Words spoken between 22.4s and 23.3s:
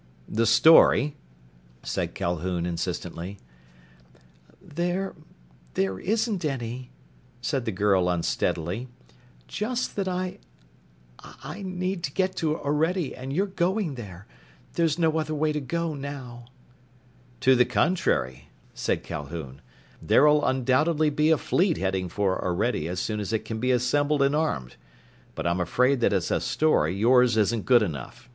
Orede as soon